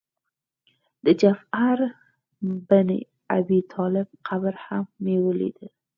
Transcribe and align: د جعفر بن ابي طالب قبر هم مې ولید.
د 1.03 1.05
جعفر 1.21 1.79
بن 2.69 2.89
ابي 3.37 3.59
طالب 3.73 4.07
قبر 4.27 4.53
هم 4.65 4.85
مې 5.03 5.15
ولید. 5.25 5.57